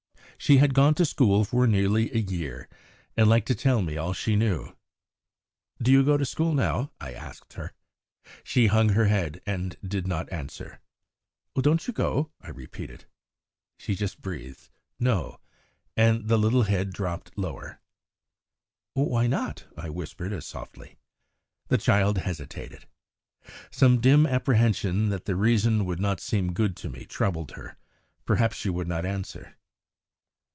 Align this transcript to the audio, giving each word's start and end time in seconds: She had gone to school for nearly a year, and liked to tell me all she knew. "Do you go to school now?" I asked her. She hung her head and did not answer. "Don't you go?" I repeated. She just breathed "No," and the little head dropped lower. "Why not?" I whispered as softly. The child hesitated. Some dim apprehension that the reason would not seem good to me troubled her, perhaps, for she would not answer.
She 0.37 0.57
had 0.57 0.73
gone 0.73 0.95
to 0.95 1.05
school 1.05 1.45
for 1.45 1.67
nearly 1.67 2.09
a 2.11 2.17
year, 2.17 2.67
and 3.15 3.29
liked 3.29 3.45
to 3.49 3.53
tell 3.53 3.83
me 3.83 3.95
all 3.95 4.11
she 4.11 4.35
knew. 4.35 4.75
"Do 5.79 5.91
you 5.91 6.03
go 6.03 6.17
to 6.17 6.25
school 6.25 6.55
now?" 6.55 6.89
I 6.99 7.13
asked 7.13 7.53
her. 7.53 7.73
She 8.43 8.65
hung 8.65 8.89
her 8.89 9.05
head 9.05 9.43
and 9.45 9.77
did 9.87 10.07
not 10.07 10.31
answer. 10.31 10.79
"Don't 11.55 11.85
you 11.85 11.93
go?" 11.93 12.31
I 12.41 12.49
repeated. 12.49 13.05
She 13.77 13.93
just 13.93 14.19
breathed 14.19 14.69
"No," 14.99 15.39
and 15.95 16.27
the 16.27 16.39
little 16.39 16.63
head 16.63 16.91
dropped 16.91 17.37
lower. 17.37 17.79
"Why 18.95 19.27
not?" 19.27 19.67
I 19.77 19.89
whispered 19.91 20.33
as 20.33 20.47
softly. 20.47 20.97
The 21.67 21.77
child 21.77 22.17
hesitated. 22.17 22.87
Some 23.69 24.01
dim 24.01 24.25
apprehension 24.25 25.09
that 25.09 25.25
the 25.25 25.35
reason 25.35 25.85
would 25.85 25.99
not 25.99 26.19
seem 26.19 26.53
good 26.53 26.75
to 26.77 26.89
me 26.89 27.05
troubled 27.05 27.51
her, 27.51 27.77
perhaps, 28.25 28.57
for 28.57 28.61
she 28.63 28.69
would 28.71 28.87
not 28.87 29.05
answer. 29.05 29.55